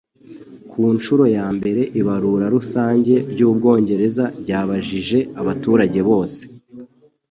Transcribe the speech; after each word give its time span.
ku 0.69 0.81
nshuro 0.95 1.23
ya 1.37 1.45
mbere 1.57 1.81
ibarura 1.99 2.45
rusange 2.55 3.13
ry'Ubwongereza 3.31 4.23
ryabajije 4.41 5.19
abaturage 5.41 5.99
bose 6.09 6.41